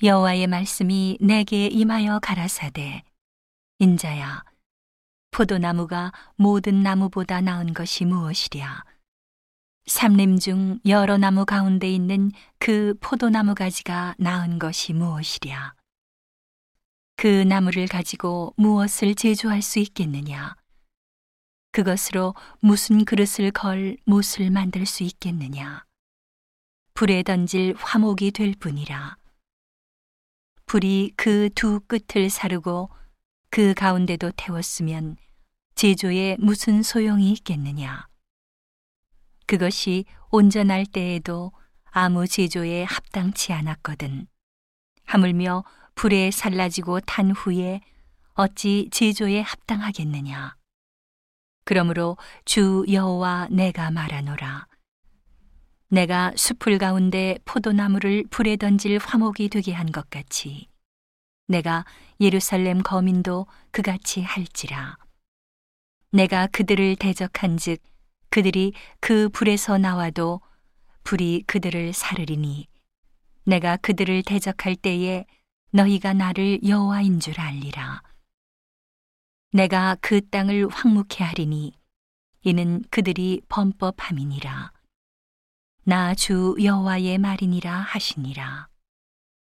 [0.00, 3.02] 여호와의 말씀이 내게 임하여 가라사대
[3.80, 4.44] 인자야
[5.32, 8.84] 포도나무가 모든 나무보다 나은 것이 무엇이랴?
[9.86, 12.30] 삼림 중 여러 나무 가운데 있는
[12.60, 15.74] 그 포도나무 가지가 나은 것이 무엇이랴?
[17.16, 20.54] 그 나무를 가지고 무엇을 제조할 수 있겠느냐?
[21.72, 25.84] 그것으로 무슨 그릇을 걸 못을 만들 수 있겠느냐?
[26.94, 29.16] 불에 던질 화목이 될 뿐이라
[30.68, 32.90] 불이 그 두 끝을 사르고
[33.50, 35.16] 그 가운데도 태웠으면
[35.74, 38.06] 제조에 무슨 소용이 있겠느냐.
[39.46, 41.52] 그것이 온전할 때에도
[41.84, 44.26] 아무 제조에 합당치 않았거든.
[45.06, 45.64] 하물며
[45.94, 47.80] 불에 살라지고 탄 후에
[48.34, 50.54] 어찌 제조에 합당하겠느냐.
[51.64, 54.66] 그러므로 주 여호와 내가 말하노라.
[55.90, 60.68] 내가 숲을 가운데 포도나무를 불에 던질 화목이 되게 한 것 같이
[61.46, 61.86] 내가
[62.20, 64.98] 예루살렘 거민도 그같이 할지라.
[66.10, 67.80] 내가 그들을 대적한즉
[68.28, 70.42] 그들이 그 불에서 나와도
[71.04, 72.66] 불이 그들을 사르리니.
[73.44, 75.24] 내가 그들을 대적할 때에
[75.70, 78.02] 너희가 나를 여호와인 줄 알리라.
[79.52, 81.72] 내가 그 땅을 황무케 하리니
[82.42, 84.72] 이는 그들이 범법함이니라
[85.88, 88.68] 나 주 여호와의 말이니라 하시니라